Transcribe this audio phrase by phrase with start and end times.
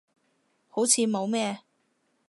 [0.67, 1.59] 好似冇咩